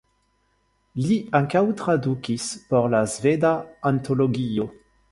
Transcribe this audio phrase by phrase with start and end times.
[1.03, 3.57] Li ankaŭ tradukis por la Sveda
[3.93, 4.73] Antologio.